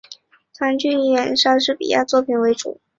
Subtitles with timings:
[0.03, 0.07] 剧
[0.57, 2.81] 团以演出莎士比亚作品为主。